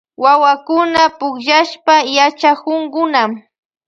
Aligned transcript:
Wawakuna 0.23 1.01
pukllashpa 1.17 1.95
yachakunkuna. 2.15 3.21